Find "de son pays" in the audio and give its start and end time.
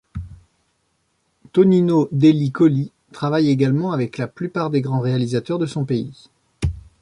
5.59-6.29